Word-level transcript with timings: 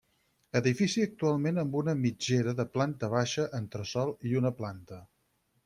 Edifici 0.59 1.03
actualment 1.07 1.59
amb 1.63 1.77
una 1.81 1.95
mitgera, 1.99 2.55
de 2.61 2.67
planta 2.77 3.11
baixa, 3.13 3.47
entresòl 3.61 4.15
i 4.31 4.35
una 4.41 4.57
planta. 4.63 4.99